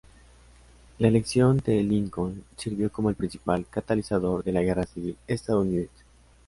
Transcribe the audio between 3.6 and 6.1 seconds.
catalizador de la Guerra Civil estadounidense.